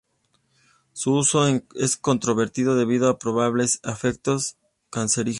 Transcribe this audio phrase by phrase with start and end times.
[0.93, 1.45] Su uso
[1.75, 4.57] es controvertido debido a probables efectos
[4.89, 5.29] cancerígenos.